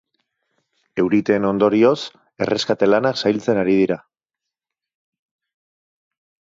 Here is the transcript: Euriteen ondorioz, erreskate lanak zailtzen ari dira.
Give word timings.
Euriteen 1.03 1.45
ondorioz, 1.49 1.99
erreskate 2.47 2.91
lanak 2.91 3.23
zailtzen 3.23 3.63
ari 3.67 3.79
dira. 3.83 4.01